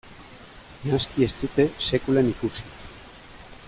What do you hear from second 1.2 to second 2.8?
ez dute sekulan ikusi.